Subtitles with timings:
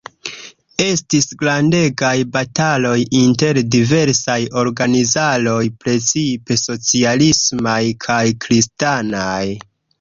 [0.83, 9.45] Estis grandegaj bataloj inter diversaj organizaroj, precipe socialismaj kaj kristanaj.